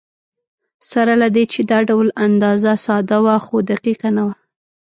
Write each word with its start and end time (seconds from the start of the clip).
سره 0.91 1.13
له 1.21 1.27
دې 1.35 1.43
چې 1.53 1.59
دا 1.71 1.79
ډول 1.89 2.07
اندازه 2.25 2.71
ساده 2.85 3.17
وه، 3.23 3.35
خو 3.45 3.55
دقیقه 3.71 4.09
نه 4.17 4.23
وه. 4.27 4.35